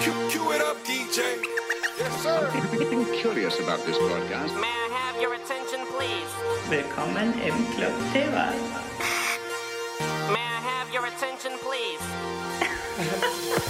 [0.00, 1.44] Cue it up, DJ.
[1.98, 2.50] Yes, sir.
[2.54, 4.54] I'm curious about this broadcast.
[4.54, 6.30] May I have your attention, please?
[6.70, 8.50] Willkommen im Club Thema.
[10.32, 12.00] May I have your attention, please?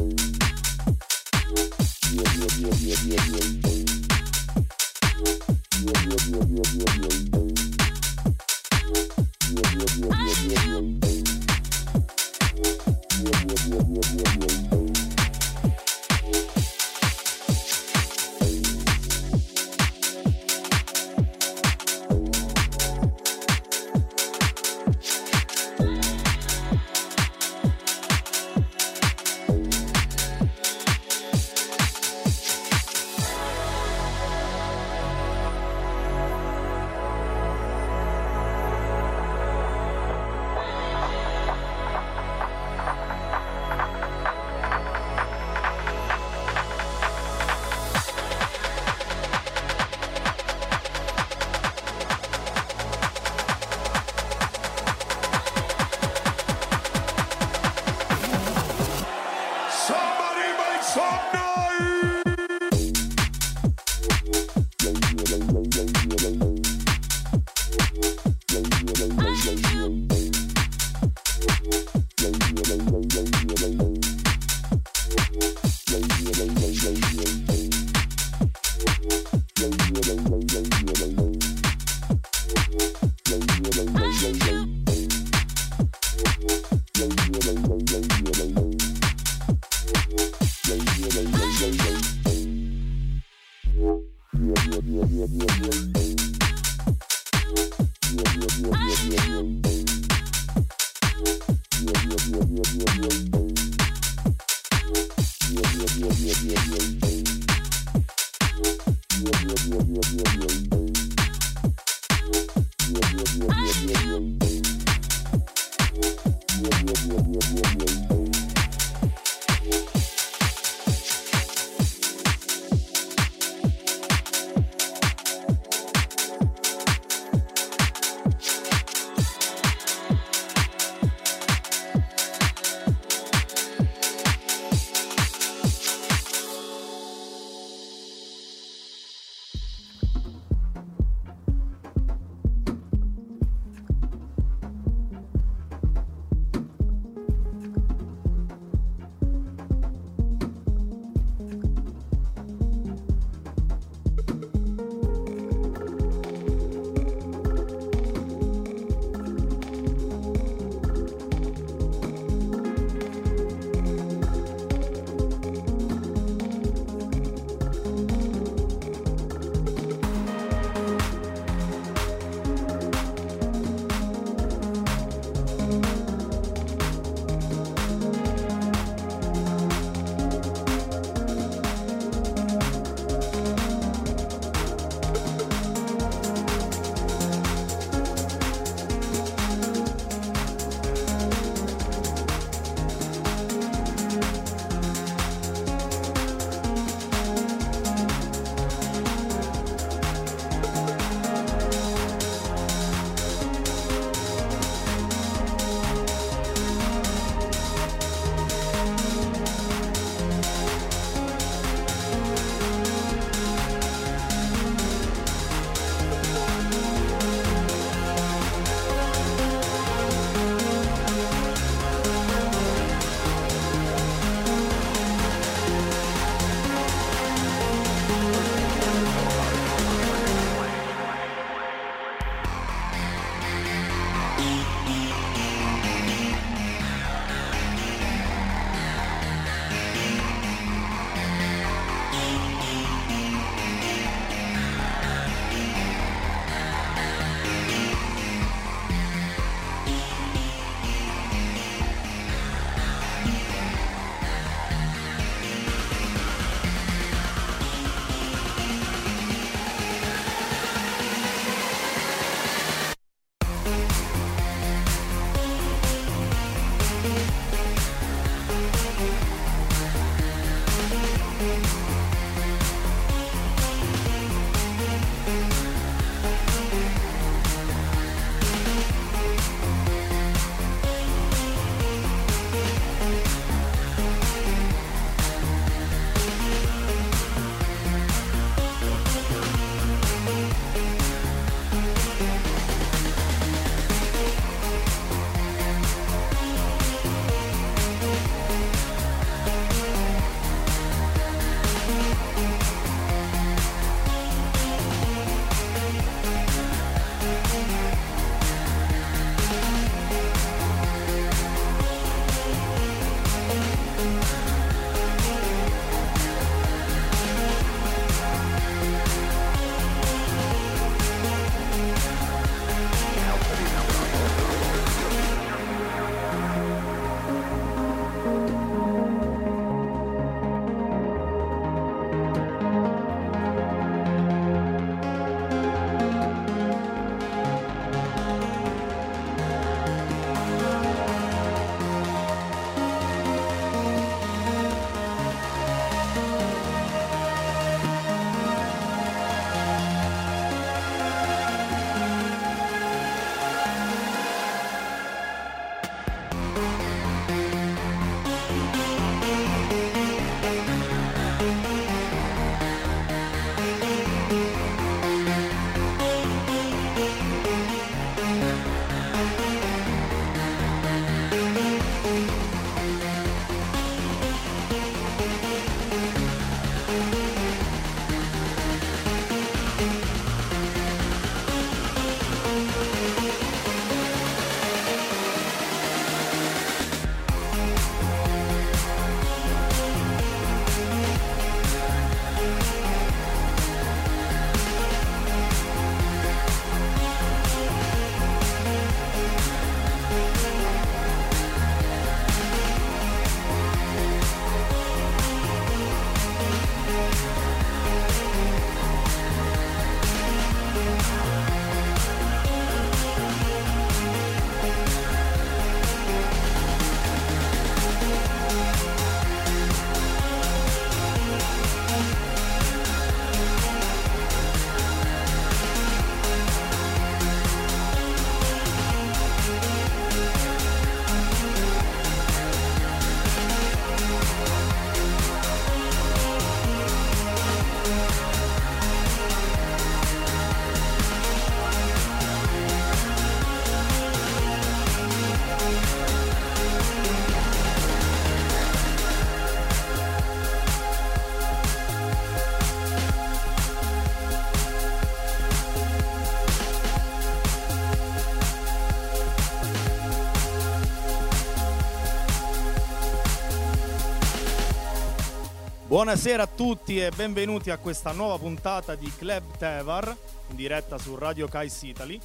[466.03, 470.17] Buonasera a tutti e benvenuti a questa nuova puntata di Club Tevar
[470.49, 472.19] in diretta su Radio Kais Italy.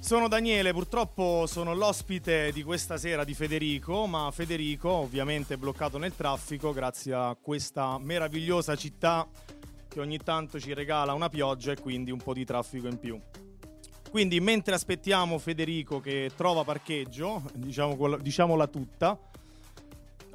[0.00, 5.96] Sono Daniele, purtroppo sono l'ospite di questa sera di Federico, ma Federico ovviamente è bloccato
[5.96, 9.28] nel traffico grazie a questa meravigliosa città
[9.86, 13.16] che ogni tanto ci regala una pioggia e quindi un po' di traffico in più.
[14.10, 19.16] Quindi mentre aspettiamo Federico che trova parcheggio, diciamo, diciamola tutta,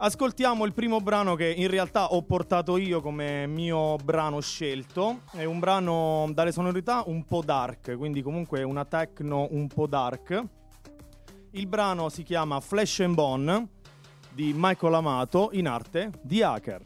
[0.04, 5.22] Ascoltiamo il primo brano che in realtà ho portato io come mio brano scelto.
[5.32, 10.44] È un brano dalle sonorità un po' dark, quindi comunque una techno un po' dark.
[11.52, 13.68] Il brano si chiama Flash and Bone
[14.32, 16.82] di Michael Amato in arte di Hacker.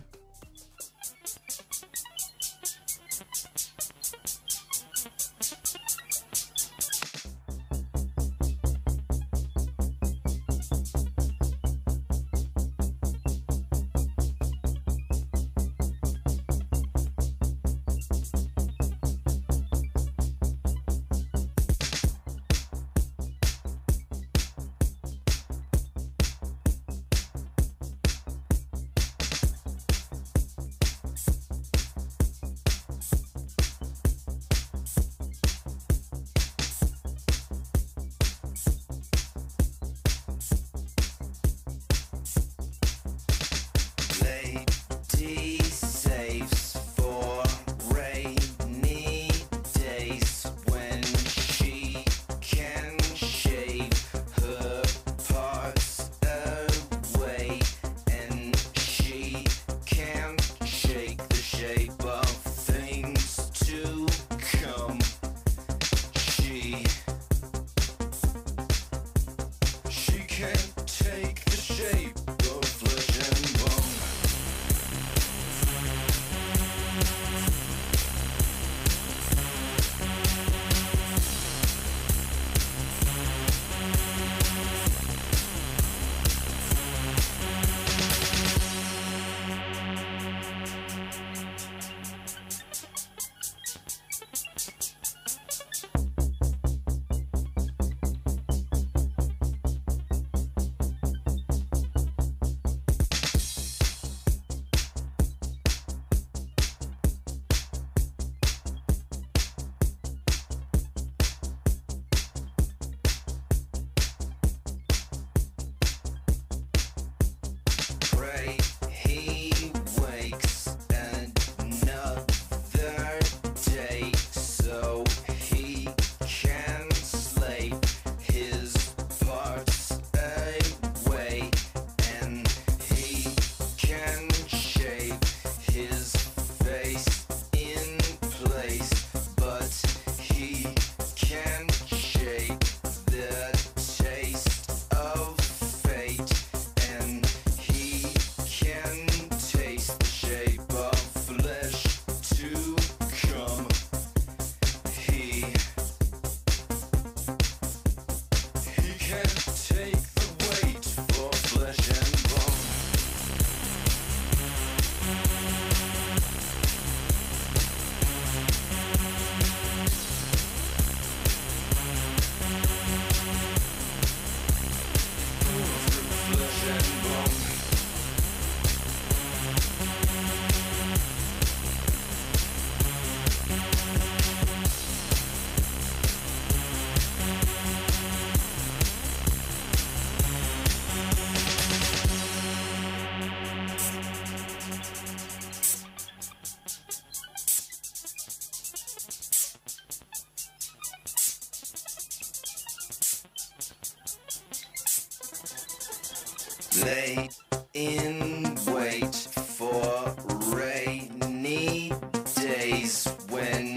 [213.29, 213.75] When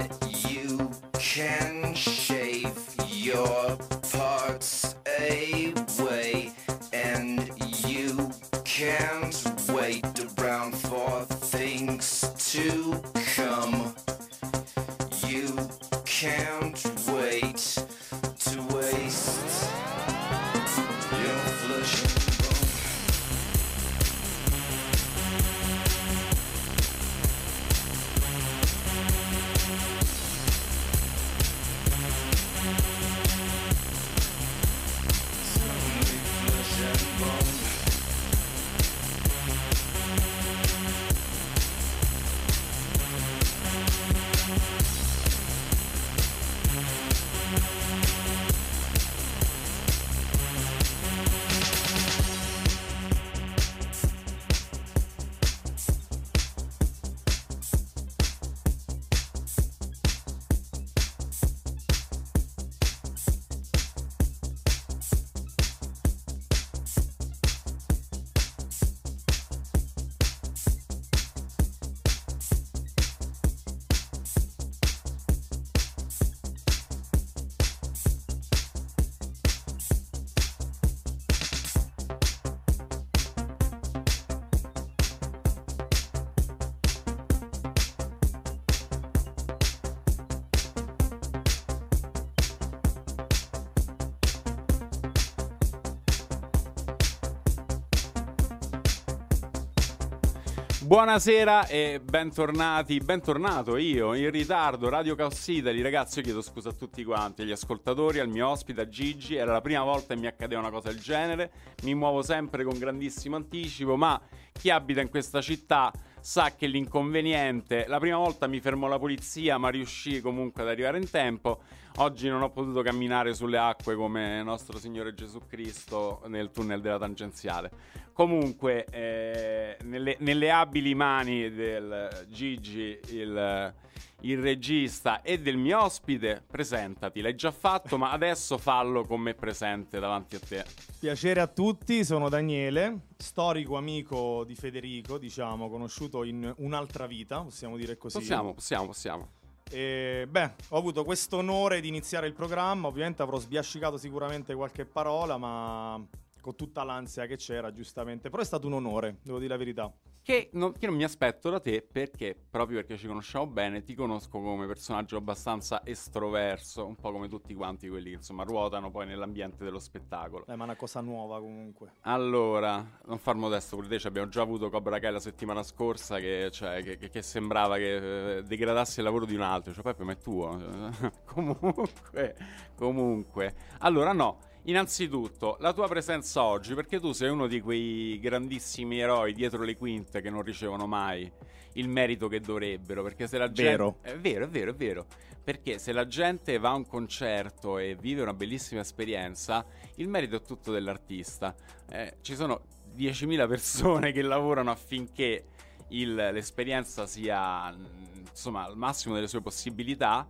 [100.98, 107.04] Buonasera e bentornati, bentornato io in ritardo, Radio Italy, ragazzi io chiedo scusa a tutti
[107.04, 110.60] quanti, agli ascoltatori, al mio ospite, a Gigi, era la prima volta che mi accadeva
[110.60, 111.52] una cosa del genere,
[111.84, 117.86] mi muovo sempre con grandissimo anticipo, ma chi abita in questa città sa che l'inconveniente,
[117.88, 121.62] la prima volta mi fermò la polizia ma riuscì comunque ad arrivare in tempo,
[121.96, 126.98] oggi non ho potuto camminare sulle acque come nostro Signore Gesù Cristo nel tunnel della
[126.98, 127.70] tangenziale.
[128.12, 133.74] Comunque, eh, nelle, nelle abili mani del Gigi, il,
[134.22, 137.20] il regista, e del mio ospite, presentati.
[137.20, 140.64] L'hai già fatto, ma adesso fallo con me presente davanti a te.
[140.98, 147.76] Piacere a tutti, sono Daniele, storico amico di Federico, diciamo, conosciuto in un'altra vita, possiamo
[147.76, 148.18] dire così.
[148.18, 149.28] Possiamo, possiamo, possiamo.
[149.70, 154.84] E, beh, ho avuto questo onore di iniziare il programma, ovviamente avrò sbiascicato sicuramente qualche
[154.84, 156.04] parola, ma
[156.40, 158.30] con tutta l'ansia che c'era, giustamente.
[158.30, 159.92] Però è stato un onore, devo dire la verità.
[160.28, 163.94] Che non, che non mi aspetto da te perché, proprio perché ci conosciamo bene, ti
[163.94, 169.06] conosco come personaggio abbastanza estroverso, un po' come tutti quanti quelli che insomma ruotano poi
[169.06, 170.44] nell'ambiente dello spettacolo.
[170.44, 171.92] Eh, ma è una cosa nuova comunque.
[172.02, 176.18] Allora, non far modesto pure te, ci abbiamo già avuto Cobra Kai la settimana scorsa
[176.18, 179.72] che, cioè, che, che- che sembrava che eh, degradasse il lavoro di un altro.
[179.72, 180.60] Cioè, Peppe, ma è tuo.
[181.24, 182.36] comunque,
[182.76, 183.54] comunque.
[183.78, 184.40] Allora, no.
[184.68, 189.78] Innanzitutto, la tua presenza oggi, perché tu sei uno di quei grandissimi eroi dietro le
[189.78, 191.30] quinte che non ricevono mai
[191.74, 193.02] il merito che dovrebbero.
[193.02, 193.70] Perché se la gente.
[193.70, 193.96] Vero.
[194.02, 195.06] È vero, è vero, è vero.
[195.42, 200.36] Perché se la gente va a un concerto e vive una bellissima esperienza, il merito
[200.36, 201.54] è tutto dell'artista.
[201.88, 202.60] Eh, ci sono
[202.94, 205.46] 10.000 persone che lavorano affinché
[205.88, 207.84] il- l'esperienza sia mm,
[208.28, 210.28] insomma al massimo delle sue possibilità.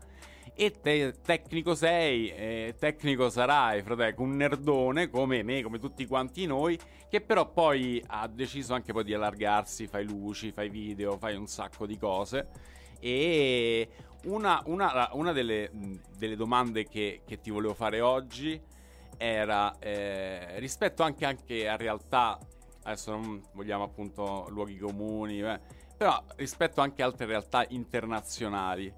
[0.55, 6.47] E te tecnico sei, eh, tecnico sarai, fratello, un nerdone come me, come tutti quanti
[6.47, 11.37] noi, che però poi ha deciso anche poi di allargarsi, fai luci, fai video, fai
[11.37, 12.49] un sacco di cose.
[13.01, 13.89] E
[14.25, 15.71] una, una- una delle,
[16.17, 18.61] delle domande che, che ti volevo fare oggi
[19.17, 22.39] era eh, rispetto anche, anche a realtà,
[22.83, 25.61] adesso non vogliamo appunto luoghi comuni, eh,
[25.97, 28.93] però rispetto anche a altre realtà internazionali.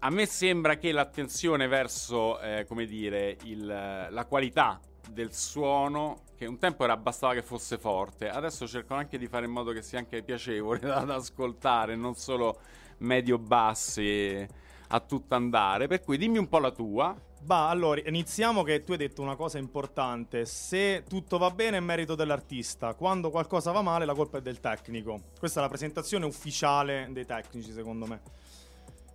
[0.00, 4.78] A me sembra che l'attenzione verso, eh, come dire, il- la qualità
[5.10, 9.46] del suono, che un tempo era bastava che fosse forte, adesso cercano anche di fare
[9.46, 12.60] in modo che sia anche piacevole da, da ascoltare, non solo
[12.98, 14.46] medio-bassi
[14.90, 15.88] a tutto andare.
[15.88, 17.16] Per cui dimmi un po' la tua.
[17.40, 20.44] Bah, allora, iniziamo che tu hai detto una cosa importante.
[20.44, 22.94] Se tutto va bene è merito dell'artista.
[22.94, 25.22] Quando qualcosa va male la colpa è del tecnico.
[25.38, 28.20] Questa è la presentazione ufficiale dei tecnici, secondo me.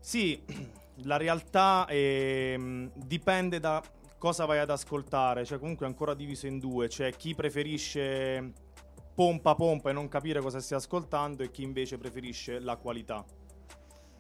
[0.03, 0.43] Sì,
[1.05, 3.81] la realtà ehm, dipende da
[4.17, 5.45] cosa vai ad ascoltare.
[5.45, 6.89] Cioè, comunque è ancora diviso in due.
[6.89, 8.51] C'è chi preferisce
[9.15, 13.23] pompa pompa e non capire cosa stia ascoltando e chi invece preferisce la qualità.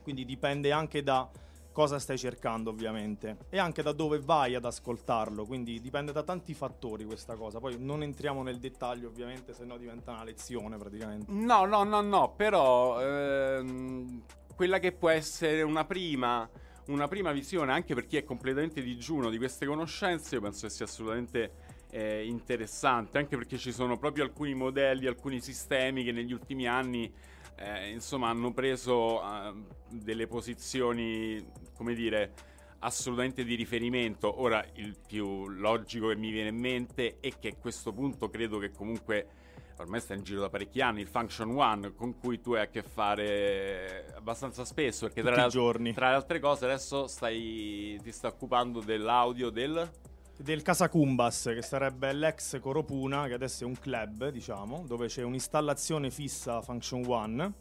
[0.01, 1.29] Quindi dipende anche da
[1.73, 5.45] cosa stai cercando, ovviamente, e anche da dove vai ad ascoltarlo.
[5.45, 7.59] Quindi dipende da tanti fattori questa cosa.
[7.59, 11.29] Poi non entriamo nel dettaglio, ovviamente, se no diventa una lezione praticamente.
[11.29, 14.23] No, no, no, no, però ehm,
[14.55, 16.49] quella che può essere una prima,
[16.87, 20.73] una prima visione, anche per chi è completamente digiuno di queste conoscenze, io penso che
[20.73, 21.51] sia assolutamente
[21.91, 27.11] eh, interessante, anche perché ci sono proprio alcuni modelli, alcuni sistemi che negli ultimi anni
[27.55, 29.53] eh, insomma hanno preso eh,
[29.89, 32.33] delle posizioni, come dire,
[32.79, 34.41] assolutamente di riferimento.
[34.41, 38.57] Ora il più logico che mi viene in mente è che a questo punto credo
[38.57, 39.27] che comunque
[39.77, 42.67] ormai sta in giro da parecchi anni il Function One con cui tu hai a
[42.67, 45.93] che fare abbastanza spesso perché tra, le giorni.
[45.93, 49.89] tra le altre cose adesso stai, ti stai occupando dell'audio del
[50.35, 56.09] Del Casacumbas, che sarebbe l'ex Coropuna, che adesso è un club, diciamo, dove c'è un'installazione
[56.09, 57.53] fissa Function One.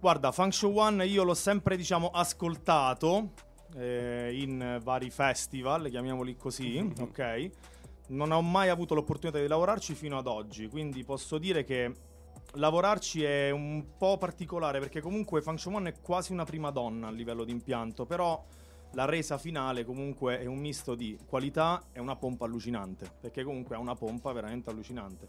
[0.00, 3.32] Guarda, Function One io l'ho sempre, diciamo, ascoltato
[3.76, 7.50] eh, in vari festival, chiamiamoli così, ok?
[8.08, 11.92] Non ho mai avuto l'opportunità di lavorarci fino ad oggi, quindi posso dire che
[12.54, 17.10] lavorarci è un po' particolare perché comunque Function One è quasi una prima donna a
[17.10, 18.44] livello di impianto, però
[18.92, 23.74] la resa finale comunque è un misto di qualità e una pompa allucinante, perché comunque
[23.74, 25.28] ha una pompa veramente allucinante.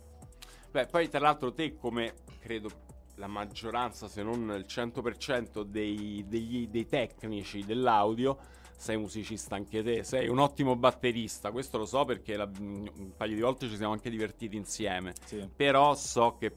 [0.69, 2.69] Beh, poi tra l'altro te come credo
[3.15, 8.38] la maggioranza, se non il 100% dei, degli- dei tecnici dell'audio,
[8.77, 13.35] sei musicista anche te, sei un ottimo batterista, questo lo so perché la- un paio
[13.35, 15.47] di volte ci siamo anche divertiti insieme, Sì.
[15.55, 16.51] però so che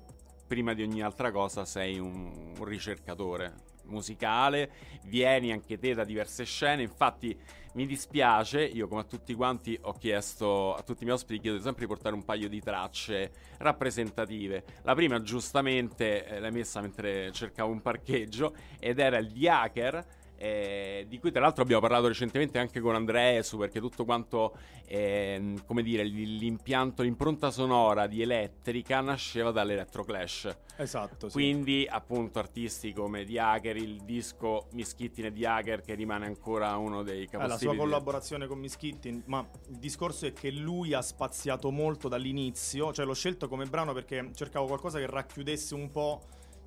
[0.47, 4.71] prima di ogni altra cosa sei un, un ricercatore, musicale,
[5.05, 7.35] vieni anche te da diverse scene, infatti
[7.75, 11.59] mi dispiace, io come a tutti quanti ho chiesto, a tutti i miei ospiti chiedo
[11.61, 14.65] sempre di portare un paio di tracce rappresentative.
[14.83, 20.05] La prima giustamente eh, l'hai messa mentre cercavo un parcheggio ed era il Hacker
[20.39, 25.55] eh, di cui tra l'altro abbiamo parlato recentemente anche con Andreesu perché tutto quanto eh,
[25.67, 31.35] come dire l'impianto l'impronta sonora di Elettrica nasceva dall'Electroclash Esatto, sì.
[31.35, 37.29] quindi appunto artisti come Hacker il disco Mischittin e Hacker che rimane ancora uno dei
[37.31, 42.07] Eh, la sua collaborazione con Mischittin, ma il discorso è che lui ha spaziato molto
[42.07, 46.21] dall'inizio, cioè l'ho scelto come brano perché cercavo qualcosa che racchiudesse un po'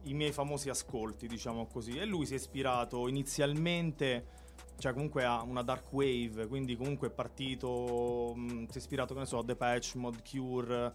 [0.04, 4.26] i miei famosi ascolti, diciamo così, e lui si è ispirato inizialmente,
[4.78, 9.20] cioè comunque a una dark wave, quindi comunque è partito, mh, si è ispirato, che
[9.20, 10.94] ne so, a Depeche Mode, Cure,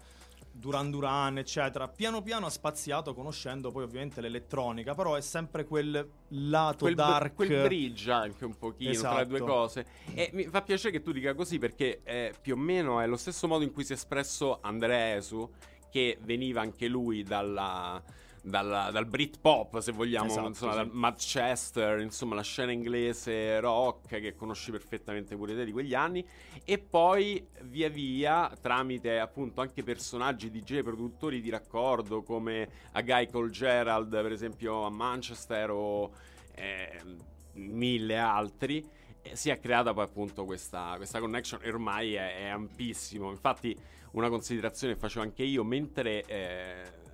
[0.50, 1.86] Duran Duran, eccetera.
[1.86, 7.34] Piano piano ha spaziato conoscendo poi ovviamente l'elettronica, però è sempre quel lato quel, dark.
[7.34, 9.52] quel bridge anche un pochino tra le due Esatto.
[9.52, 9.86] cose.
[10.14, 13.16] E mi fa piacere che tu dica così perché eh, più o meno è lo
[13.16, 15.48] stesso modo in cui si è espresso Andreesu,
[15.90, 18.02] che veniva anche lui dalla.
[18.46, 20.78] Dalla, dal Britpop, se vogliamo, Esatto, insomma, sì.
[20.78, 26.24] dal Manchester, insomma, la scena inglese rock che conosci perfettamente pure te di quegli anni.
[26.64, 33.28] E poi via via, tramite appunto anche personaggi DJ, produttori di raccordo come a Guy
[33.28, 36.12] Cole Gerald, per esempio a Manchester o
[36.54, 37.00] eh,
[37.54, 38.88] mille altri,
[39.22, 43.30] eh, si è creata poi appunto questa, questa connection e ormai è, è ampissimo.
[43.30, 43.76] Infatti,
[44.12, 47.04] una considerazione che facevo anche io, mentre eh,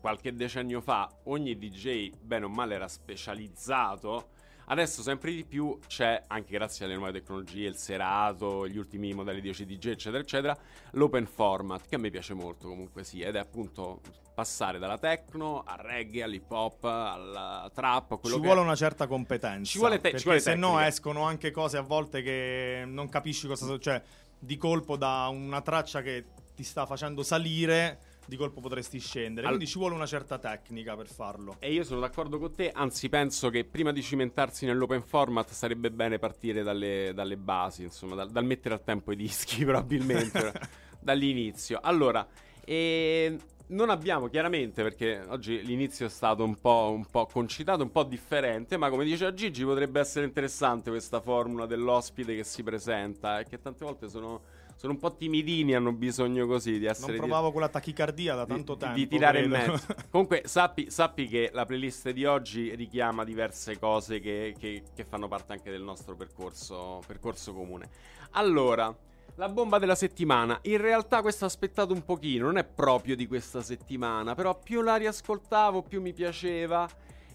[0.00, 4.28] qualche decennio fa ogni DJ, bene o male, era specializzato.
[4.68, 9.40] Adesso sempre di più c'è, anche grazie alle nuove tecnologie, il serato, gli ultimi modelli
[9.40, 10.58] di DJ, eccetera, eccetera,
[10.92, 14.00] l'open format, che a me piace molto comunque sì, ed è appunto
[14.34, 18.64] passare dalla techno al reggae, all'hip hop, alla trap, quello Ci vuole è.
[18.64, 19.70] una certa competenza.
[19.70, 20.86] Ci vuole te- ci vuole se no tecnica.
[20.88, 23.98] escono anche cose a volte che non capisci cosa succede.
[23.98, 24.02] Cioè,
[24.38, 26.24] di colpo da una traccia che
[26.56, 29.46] ti sta facendo salire, di colpo potresti scendere.
[29.46, 31.56] Quindi ci vuole una certa tecnica per farlo.
[31.58, 35.90] E io sono d'accordo con te, anzi penso che prima di cimentarsi nell'open format sarebbe
[35.90, 40.52] bene partire dalle, dalle basi, insomma, dal, dal mettere al tempo i dischi probabilmente,
[41.00, 41.78] dall'inizio.
[41.82, 42.26] Allora,
[42.64, 47.90] e non abbiamo chiaramente, perché oggi l'inizio è stato un po', un po' concitato, un
[47.90, 53.40] po' differente, ma come diceva Gigi potrebbe essere interessante questa formula dell'ospite che si presenta
[53.40, 54.42] e che tante volte sono,
[54.76, 57.12] sono un po' timidini, hanno bisogno così di essere...
[57.12, 58.94] Non di- provavo quella tachicardia da di- tanto di, tempo.
[58.96, 59.86] di tirare in mezzo.
[60.10, 65.28] Comunque, sappi, sappi che la playlist di oggi richiama diverse cose che, che- che fanno
[65.28, 67.88] parte anche del nostro percorso, percorso comune.
[68.32, 68.94] Allora,
[69.36, 70.58] la bomba della settimana.
[70.62, 74.82] In realtà, questo ho aspettato un pochino, non è proprio di questa settimana, però più
[74.82, 76.86] la riascoltavo, più mi piaceva.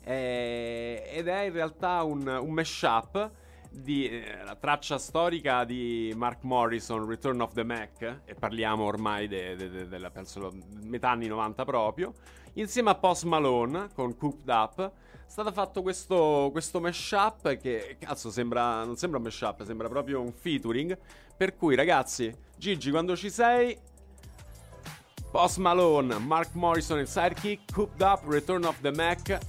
[0.04, 3.32] eh, ed è in realtà un, un mashup
[3.72, 9.28] di eh, la traccia storica di Mark Morrison, Return of the Mac, e parliamo ormai
[9.28, 10.52] de- de- de- della penso
[10.84, 12.14] metà anni 90 proprio,
[12.54, 14.92] insieme a Post Malone con Cooped Up.
[15.12, 20.20] È stato fatto questo, questo mashup che cazzo sembra non sembra un mashup, sembra proprio
[20.20, 20.98] un featuring.
[21.38, 23.78] Per cui ragazzi, Gigi, quando ci sei
[25.32, 29.40] Post Malone, Mark Morrison e Sidekick, Cooped Up, Return of the Mac.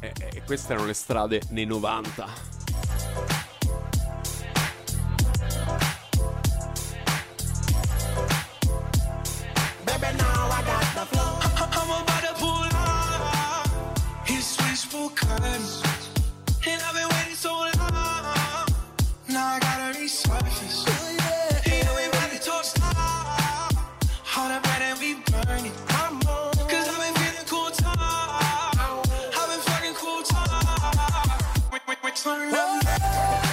[0.00, 2.26] E, e queste erano le strade nei 90.
[9.84, 10.20] Baby,
[32.22, 33.49] turn up.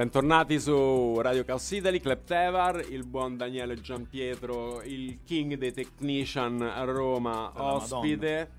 [0.00, 6.62] Bentornati su Radio Chaos Italy, Club Tevar, il buon Daniele Giampietro, il king dei technician
[6.62, 8.50] a Roma, la ospite.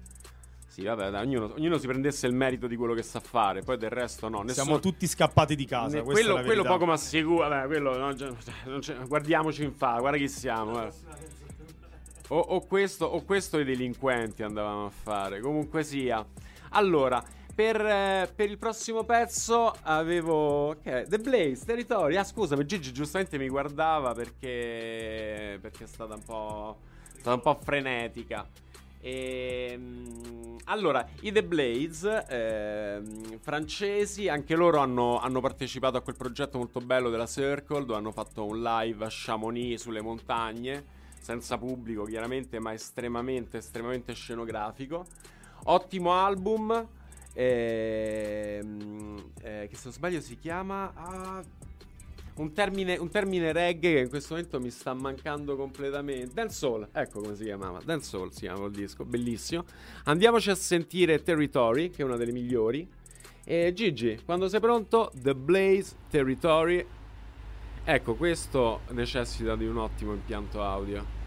[0.67, 3.79] Sì, vabbè, dai, ognuno, ognuno si prendesse il merito di quello che sa fare, poi
[3.79, 4.43] del resto no.
[4.43, 5.97] Nessuno, Siamo tutti scappati di casa.
[5.97, 8.13] ne- questa quello, quello poco ma sicuro, vabbè, quello no,
[8.77, 10.69] c'è- guardiamoci in fa, guarda chi siamo.
[10.73, 10.93] guarda.
[12.27, 15.39] O, o questo, o questo i delinquenti andavamo a fare.
[15.39, 16.23] Comunque sia.
[16.73, 17.21] Allora,
[17.53, 20.81] per, eh, per il prossimo pezzo avevo.
[20.81, 21.05] È?
[21.07, 22.15] The Blaze, Territory.
[22.15, 25.57] Ah, scusami, Gigi giustamente mi guardava perché.
[25.61, 26.77] Perché è stata un po'.
[27.13, 28.47] stata un po' frenetica.
[29.03, 36.59] Ehm, allora, i The Blades, ehm, francesi, anche loro hanno, hanno partecipato a quel progetto
[36.59, 40.83] molto bello della Circle, dove hanno fatto un live a Chamonix sulle montagne,
[41.19, 45.05] senza pubblico chiaramente, ma estremamente, estremamente scenografico.
[45.65, 46.87] Ottimo album,
[47.33, 50.91] ehm, eh, che se non sbaglio si chiama...
[50.95, 51.43] ah,
[52.33, 56.33] un termine, un termine reggae che in questo momento mi sta mancando completamente.
[56.33, 57.79] Dancehall, ecco come si chiamava.
[57.83, 59.65] Dancehall si chiama il disco, bellissimo.
[60.05, 62.87] Andiamoci a sentire Territory, che è una delle migliori.
[63.43, 66.85] E Gigi, quando sei pronto, The Blaze Territory.
[67.83, 71.20] Ecco, questo necessita di un ottimo impianto audio.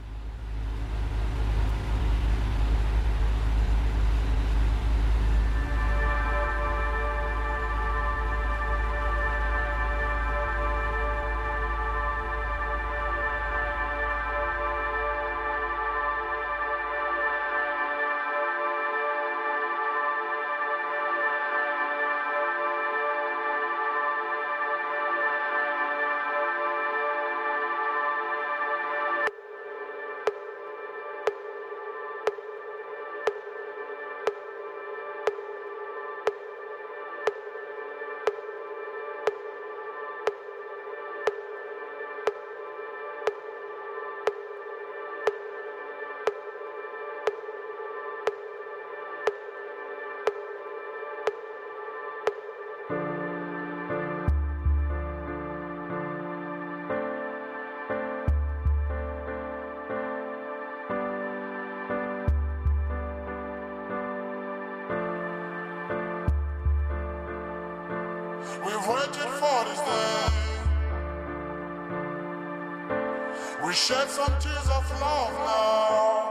[74.14, 76.30] Some tears of love now,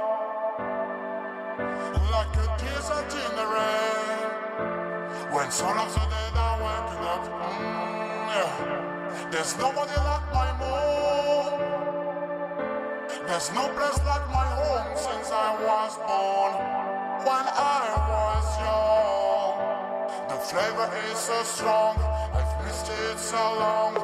[2.15, 4.19] like a desert in the rain.
[5.33, 5.47] When
[5.83, 9.27] of the dead are waking up, mm, yeah.
[9.31, 11.59] there's nobody like my mom.
[13.27, 16.53] There's no place like my home since I was born.
[17.27, 19.55] When I was young,
[20.29, 21.97] the flavor is so strong.
[22.31, 24.02] I've missed it so long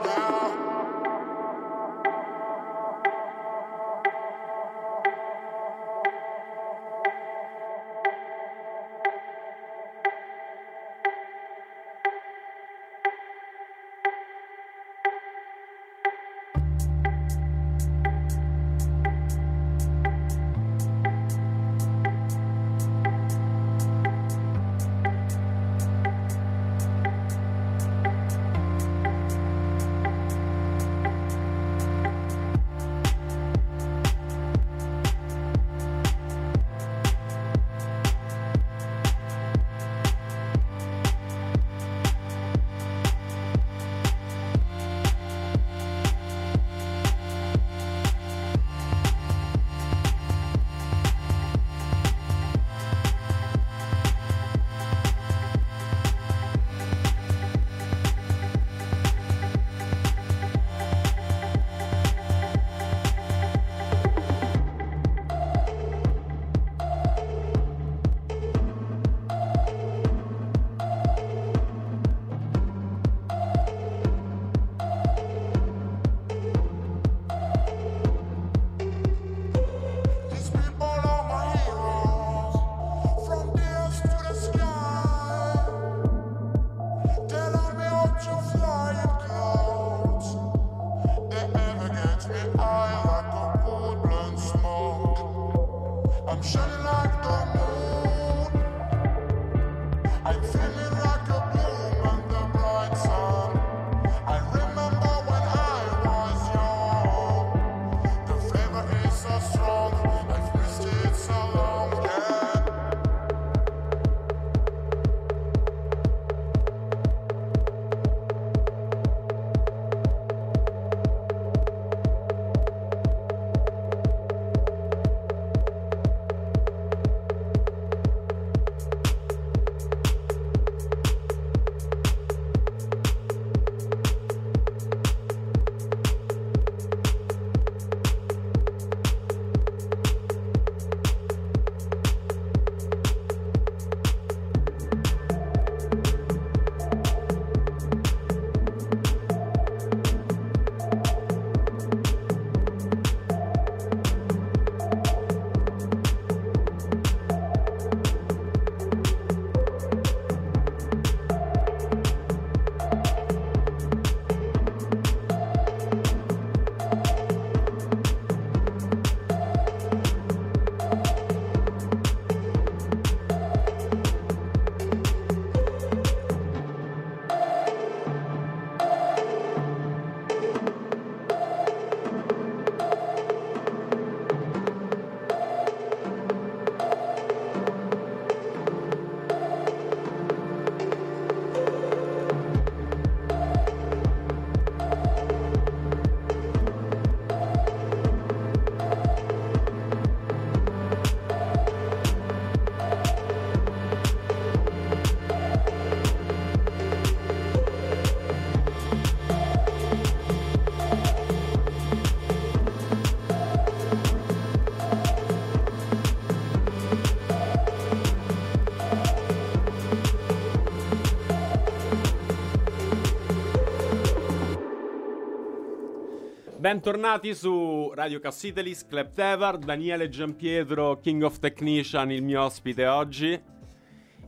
[226.70, 233.41] Bentornati su Radio Cassitelis, Club Tevar, Daniele Giampietro, King of Technician, il mio ospite oggi.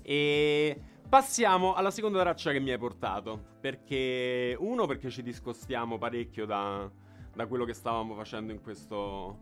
[0.01, 3.39] E passiamo alla seconda traccia che mi hai portato.
[3.61, 6.89] Perché, uno, perché ci discostiamo parecchio da,
[7.31, 9.41] da quello che stavamo facendo in questo,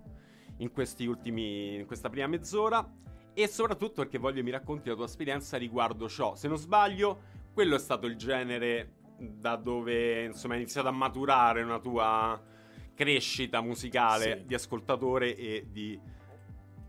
[0.58, 2.86] in questi ultimi, in questa prima mezz'ora.
[3.34, 6.36] E soprattutto perché voglio mi racconti la tua esperienza riguardo ciò.
[6.36, 7.22] Se non sbaglio,
[7.54, 12.58] quello è stato il genere da dove insomma hai iniziato a maturare una tua
[13.00, 14.46] crescita musicale Sì.
[14.48, 15.98] di ascoltatore e di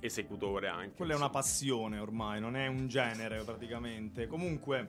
[0.01, 0.97] esecutore anche.
[0.97, 1.29] Quella è una insomma.
[1.31, 4.27] passione ormai, non è un genere praticamente.
[4.27, 4.89] Comunque,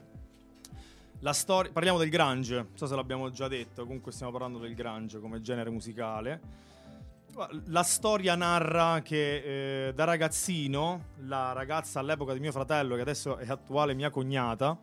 [1.20, 1.70] la storia.
[1.70, 3.84] Parliamo del grunge, non so se l'abbiamo già detto.
[3.84, 6.40] Comunque, stiamo parlando del grunge come genere musicale.
[7.66, 13.36] La storia narra che eh, da ragazzino, la ragazza all'epoca di mio fratello, che adesso
[13.36, 14.76] è attuale mia cognata,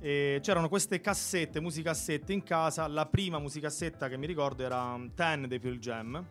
[0.00, 2.86] eh, c'erano queste cassette, musicassette in casa.
[2.86, 6.24] La prima musicassetta che mi ricordo era um, Ten dei Pearl Jam,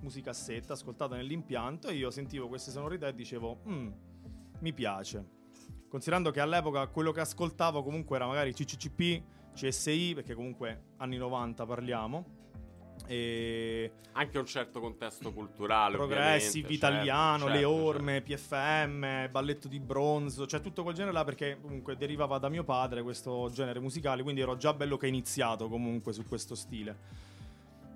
[0.00, 1.88] musicassetta ascoltata nell'impianto.
[1.88, 3.88] E io sentivo queste sonorità e dicevo, "Mm,
[4.60, 5.34] mi piace.
[5.88, 9.22] Considerando che all'epoca quello che ascoltavo comunque era magari CCCP,
[9.54, 12.35] CSI, perché comunque anni 90 parliamo.
[13.06, 15.96] E Anche un certo contesto culturale.
[15.96, 21.12] Progressive ovviamente, italiano, certo, le certo, orme, PFM, balletto di bronzo, cioè tutto quel genere
[21.12, 25.06] là perché comunque derivava da mio padre questo genere musicale, quindi ero già bello che
[25.06, 26.96] iniziato comunque su questo stile.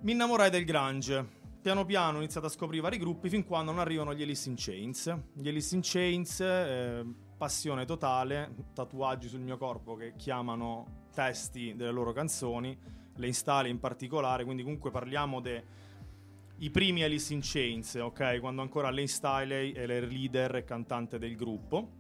[0.01, 1.39] Mi innamorai del grunge.
[1.61, 4.55] Piano piano ho iniziato a scoprire vari gruppi fin quando non arrivano gli Alice in
[4.57, 5.15] Chains.
[5.35, 7.05] Gli Alice in Chains, eh,
[7.37, 12.79] passione totale, tatuaggi sul mio corpo che chiamano testi delle loro canzoni,
[13.21, 15.63] le installe in particolare, quindi comunque parliamo dei
[16.71, 18.41] primi Alice in Chains, ok?
[18.41, 21.91] Quando ancora Lane Stiley è il leader e cantante del gruppo.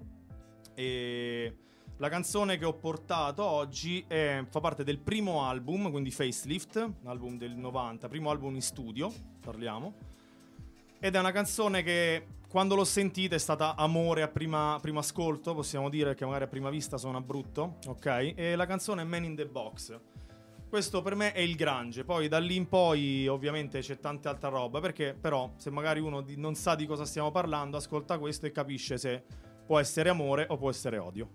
[0.74, 1.54] E
[1.98, 7.36] la canzone che ho portato oggi è- fa parte del primo album, quindi Facelift, album
[7.36, 9.94] del 90, primo album in studio, parliamo.
[10.98, 15.54] Ed è una canzone che quando l'ho sentita è stata amore a prima, primo ascolto,
[15.54, 18.32] possiamo dire che magari a prima vista suona brutto, ok?
[18.34, 19.98] E la canzone è Man in the Box.
[20.70, 24.50] Questo per me è il grunge, poi da lì in poi ovviamente c'è tanta altra
[24.50, 28.46] roba, perché però se magari uno di- non sa di cosa stiamo parlando, ascolta questo
[28.46, 29.20] e capisce se
[29.66, 31.30] può essere amore o può essere odio.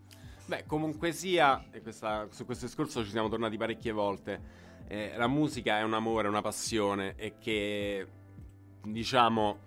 [0.46, 4.64] Beh, comunque sia, e questa- su questo discorso ci siamo tornati parecchie volte.
[4.88, 8.08] eh, la musica è un amore, una passione e che
[8.84, 9.58] diciamo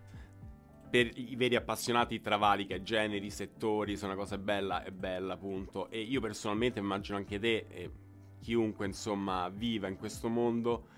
[0.89, 5.91] per i veri appassionati travalica generi, settori, se una cosa è bella è bella, appunto.
[5.91, 7.91] E io personalmente immagino anche te e
[8.39, 10.97] chiunque insomma viva in questo mondo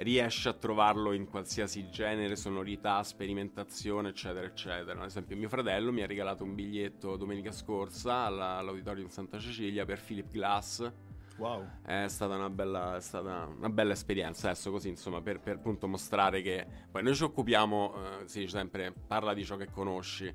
[0.00, 5.00] riesce a trovarlo in qualsiasi genere, sonorità, sperimentazione, eccetera, eccetera.
[5.00, 9.84] Ad esempio, mio fratello mi ha regalato un biglietto domenica scorsa alla- all'Auditorium Santa Cecilia
[9.84, 10.90] per Philip Glass.
[11.36, 11.66] Wow.
[11.82, 15.86] È stata una bella, è stata una bella esperienza, adesso così, insomma, per, per appunto
[15.86, 20.34] mostrare che poi noi ci occupiamo, eh, si dice sempre, parla di ciò che conosci.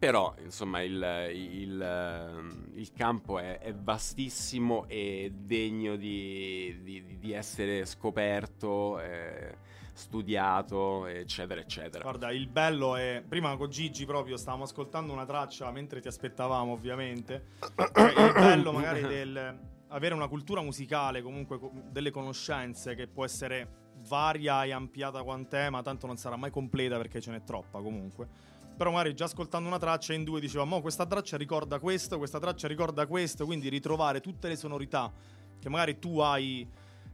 [0.00, 7.32] Però, insomma, il, il, ehm, il campo è, è vastissimo e degno di, di- di
[7.32, 9.54] essere scoperto, eh,
[9.92, 12.02] studiato, eccetera, eccetera.
[12.02, 13.22] Guarda, il bello è.
[13.28, 17.48] Prima con Gigi proprio stavamo ascoltando una traccia mentre ti aspettavamo, ovviamente.
[17.76, 23.24] Cioè, il bello magari del avere una cultura musicale, comunque co- delle conoscenze che può
[23.26, 23.68] essere
[24.08, 28.48] varia e ampliata quant'è, ma tanto non sarà mai completa perché ce n'è troppa comunque.
[28.80, 32.38] Però magari già ascoltando una traccia in due diceva, mo questa traccia ricorda questo, questa
[32.38, 35.12] traccia ricorda questo, quindi ritrovare tutte le sonorità
[35.58, 36.66] che magari tu hai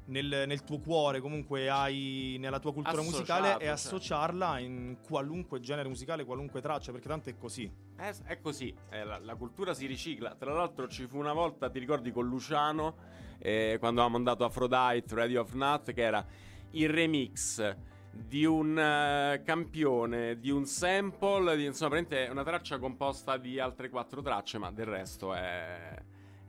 [0.04, 5.58] nel, nel tuo cuore, comunque hai nella tua cultura Associato, musicale e associarla in qualunque
[5.58, 7.68] genere musicale, qualunque traccia, perché tanto è così.
[7.96, 10.36] È, è così, eh, la, la cultura si ricicla.
[10.36, 12.94] Tra l'altro ci fu una volta, ti ricordi, con Luciano,
[13.38, 16.24] eh, quando avevamo mandato Aphrodite, Radio of Nut, che era
[16.70, 17.76] il remix
[18.16, 24.22] di un eh, campione, di un sample, di, insomma, una traccia composta di altre quattro
[24.22, 25.94] tracce, ma del resto è,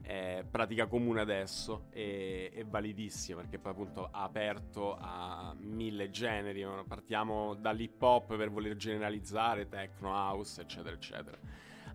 [0.02, 6.66] è pratica comune adesso e è validissima perché poi appunto ha aperto a mille generi.
[6.86, 11.38] Partiamo dall'hip hop per voler generalizzare, techno, house, eccetera, eccetera.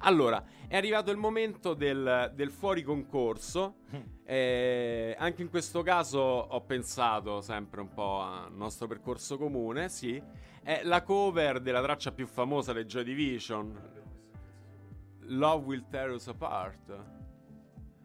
[0.05, 3.75] Allora, è arrivato il momento del, del fuori concorso.
[4.25, 10.21] Eh, anche in questo caso ho pensato sempre un po' al nostro percorso comune, sì.
[10.61, 13.91] È la cover della traccia più famosa dei Joy Division.
[15.27, 17.22] Love Will Tear Us Apart.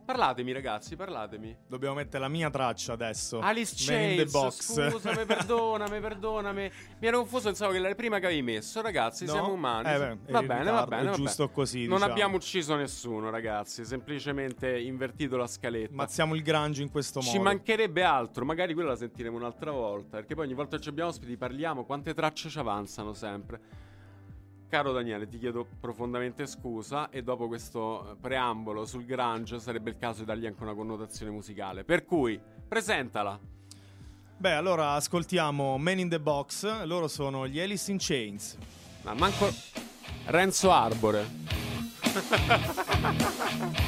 [0.09, 1.55] Parlatemi ragazzi, parlatemi.
[1.67, 3.41] Dobbiamo mettere la mia traccia adesso.
[3.41, 4.91] Alice Man Chains, box.
[4.91, 6.71] scusami, perdonami, perdonami.
[7.01, 8.81] Mi ero confuso, pensavo che era la prima che avevi messo.
[8.81, 9.33] Ragazzi, No?
[9.33, 9.87] siamo umani.
[9.87, 11.03] Eh beh, va bene, va ritardo, bene.
[11.03, 11.55] è va giusto bene.
[11.55, 12.11] così, Non diciamo.
[12.13, 13.85] abbiamo ucciso nessuno, ragazzi.
[13.85, 15.95] Semplicemente invertito la scaletta.
[15.95, 17.31] Mazziamo il grangio in questo modo.
[17.31, 20.17] Ci mancherebbe altro, magari quella la sentiremo un'altra volta.
[20.17, 23.61] Perché poi ogni volta che ci abbiamo ospiti parliamo quante tracce ci avanzano sempre.
[24.69, 29.97] Caro Daniele, ti chiedo profondamente scusa e dopo questo eh, preambolo sul grunge sarebbe il
[29.97, 31.85] caso di dargli anche una connotazione musicale.
[31.85, 32.39] Per cui,
[32.69, 33.41] presentala.
[34.37, 36.85] Beh, allora ascoltiamo Man in the Box.
[36.85, 38.59] Loro sono gli Alice in Chains.
[39.03, 39.49] Ma manco
[40.27, 41.27] Renzo Arbore.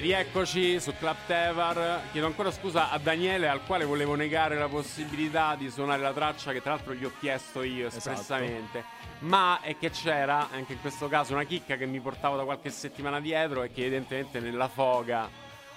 [0.00, 2.00] rieccoci su Club Tevar.
[2.12, 6.52] Chiedo ancora scusa a Daniele, al quale volevo negare la possibilità di suonare la traccia,
[6.52, 8.10] che tra l'altro gli ho chiesto io Esatto.
[8.10, 8.84] espressamente.
[9.20, 12.70] Ma è che c'era anche in questo caso una chicca che mi portavo da qualche
[12.70, 15.28] settimana dietro e che evidentemente nella foga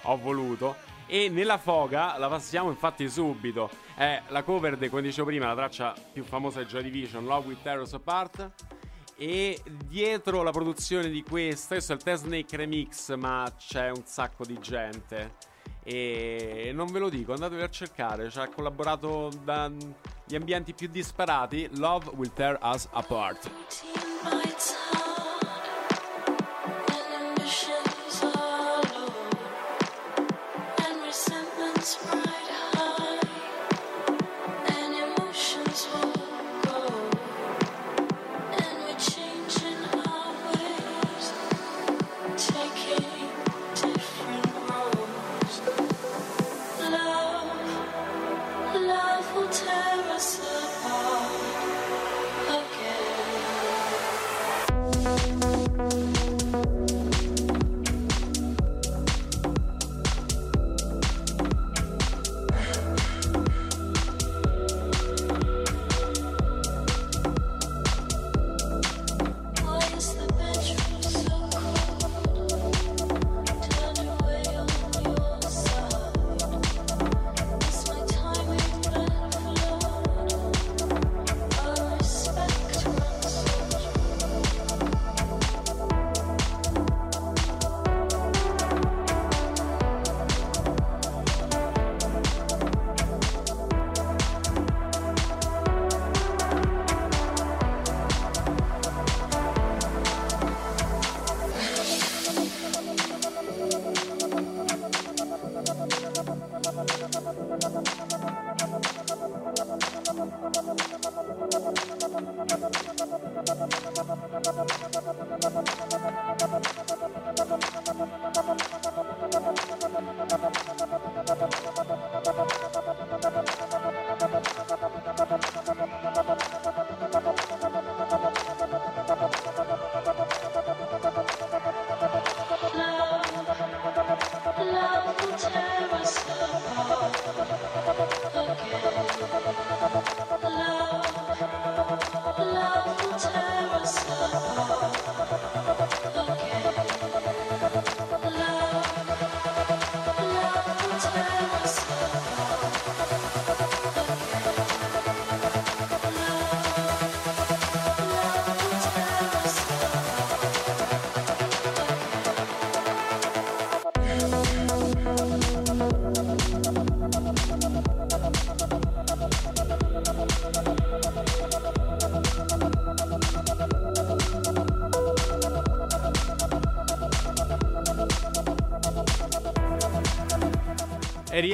[0.02, 0.76] ho voluto.
[1.06, 3.68] E nella foga la passiamo infatti subito.
[3.94, 7.48] È la cover di, come dicevo prima, la traccia più famosa di Joy Division, Love
[7.48, 8.50] with Terrors Apart.
[9.22, 14.02] E dietro la produzione di questa, questo è il Test Snake Remix, ma c'è un
[14.04, 15.34] sacco di gente.
[15.84, 18.28] E non ve lo dico, andatevi a cercare.
[18.30, 21.68] Ci ha collaborato dagli ambienti più disparati.
[21.76, 23.48] Love will tear us apart.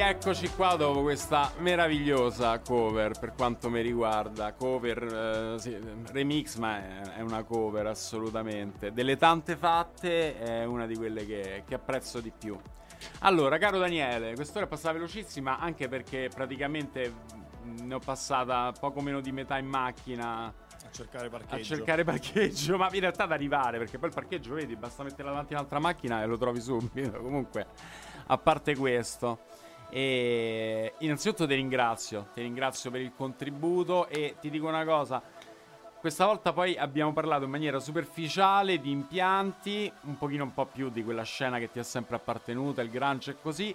[0.08, 4.54] Rieccoci qua dopo questa meravigliosa cover per quanto mi riguarda.
[4.54, 5.78] Cover, eh, sì,
[6.12, 8.90] remix, ma è, una cover assolutamente.
[8.94, 12.58] Delle tante fatte, è una di quelle che, che apprezzo di più.
[13.20, 17.12] Allora, caro Daniele, quest'ora è passata velocissima anche perché praticamente
[17.64, 21.54] ne ho passata poco meno di metà in macchina A cercare parcheggio.
[21.54, 25.28] a cercare parcheggio, ma in realtà ad arrivare, perché poi il parcheggio, vedi, basta mettere
[25.28, 27.20] davanti un'altra macchina e lo trovi subito.
[27.20, 27.66] Comunque,
[28.26, 29.40] a parte questo,
[29.90, 35.22] e innanzitutto ti ringrazio, ti ringrazio per il contributo e ti dico una cosa.
[36.00, 40.90] Questa volta poi abbiamo parlato in maniera superficiale di impianti, un pochino un po' più
[40.90, 43.74] di quella scena che ti è sempre appartenuta, il grunge e così,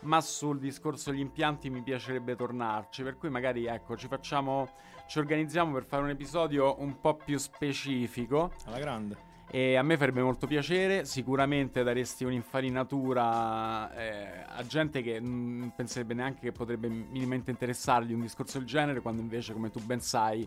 [0.00, 4.70] ma sul discorso degli impianti mi piacerebbe tornarci, per cui magari ecco, ci facciamo
[5.06, 9.33] ci organizziamo per fare un episodio un po' più specifico Alla grande.
[9.54, 16.12] E a me farebbe molto piacere, sicuramente daresti un'infarinatura eh, a gente che non penserebbe
[16.12, 20.44] neanche che potrebbe minimamente interessargli un discorso del genere, quando invece, come tu ben sai,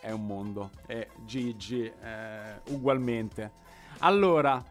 [0.00, 0.70] è un mondo.
[0.86, 3.52] E Gigi eh, ugualmente.
[3.98, 4.64] Allora,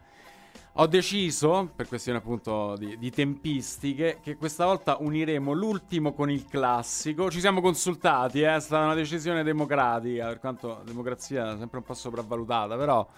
[0.78, 6.44] ho deciso, per questione appunto di, di tempistiche, che questa volta uniremo l'ultimo con il
[6.46, 7.30] classico.
[7.30, 11.84] Ci siamo consultati, eh, è stata una decisione democratica, per quanto democrazia è sempre un
[11.84, 13.08] po' sopravvalutata, però...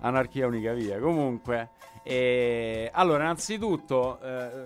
[0.00, 0.98] Anarchia unica via.
[0.98, 1.70] Comunque,
[2.02, 4.64] eh, allora, innanzitutto, eh,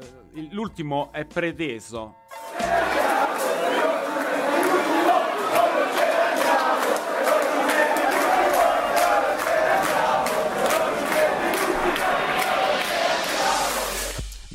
[0.51, 2.15] l'ultimo è preteso.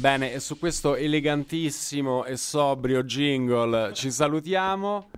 [0.04, 5.10] Bene, e su questo elegantissimo e sobrio jingle ci salutiamo.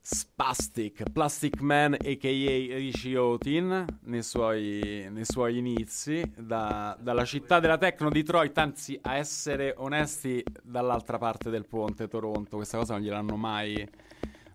[0.00, 7.76] Spastic, Plastic Man aka Richie Otin nei suoi, nei suoi inizi da- dalla città della
[7.76, 13.36] techno Detroit, anzi a essere onesti dall'altra parte del ponte Toronto, questa cosa non gliel'hanno
[13.36, 13.86] mai,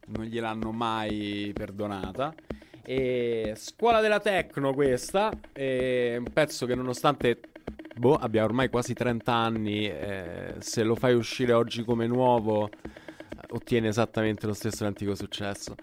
[0.08, 2.34] non gliel'hanno mai perdonata.
[2.82, 7.40] E scuola della techno questa, un pezzo che nonostante
[7.98, 12.70] boh, abbia ormai quasi 30 anni, eh, se lo fai uscire oggi come nuovo
[13.50, 15.76] ottiene esattamente lo stesso identico successo.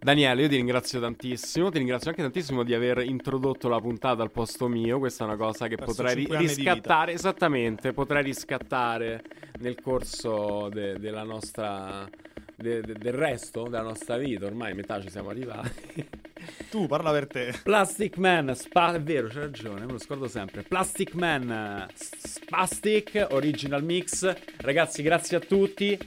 [0.00, 4.30] Daniele, io ti ringrazio tantissimo, ti ringrazio anche tantissimo di aver introdotto la puntata al
[4.30, 9.24] posto mio, questa è una cosa che Perso potrei riscattare, esattamente, potrei riscattare
[9.58, 12.08] nel corso de- della nostra,
[12.58, 16.06] de- de- del resto della nostra vita, ormai metà ci siamo arrivati.
[16.70, 17.54] Tu parla per te.
[17.62, 20.62] Plastic Man, spa- è vero, c'è ragione, me lo scordo sempre.
[20.62, 24.34] Plastic Man, Spastic, Original Mix.
[24.58, 25.98] Ragazzi, grazie a tutti.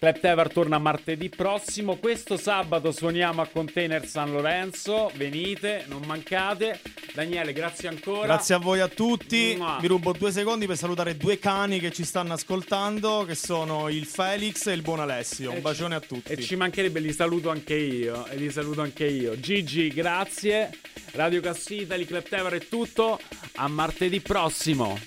[0.00, 1.96] Club Tevar torna martedì prossimo.
[1.96, 5.12] Questo sabato suoniamo a Container San Lorenzo.
[5.14, 6.80] Venite, non mancate.
[7.12, 8.24] Daniele, grazie ancora.
[8.24, 9.56] Grazie a voi a tutti.
[9.58, 9.76] Mua.
[9.78, 14.06] Vi rubo due secondi per salutare due cani che ci stanno ascoltando, che sono il
[14.06, 15.52] Felix e il buon Alessio.
[15.52, 16.32] E Un bacione a tutti.
[16.32, 18.26] E ci mancherebbe, li saluto anche io.
[18.28, 19.38] E li saluto anche io.
[19.38, 20.70] Gigi, grazie.
[21.10, 23.20] Radio Cassita, Club Tevar è tutto.
[23.56, 24.98] A martedì prossimo.